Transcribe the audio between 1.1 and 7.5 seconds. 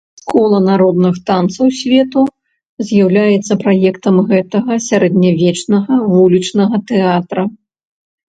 танцаў свету з'яўляецца праектам гэтага сярэднявечнага вулічнага тэатра.